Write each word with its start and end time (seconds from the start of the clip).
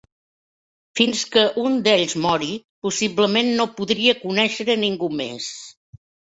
Fins 0.99 1.21
que 1.35 1.43
un 1.65 1.75
d'ells 1.89 2.15
mori, 2.25 2.49
possiblement 2.89 3.53
no 3.61 3.69
podria 3.79 4.19
conèixer 4.25 4.81
ningú 4.89 5.15
més. 5.25 5.55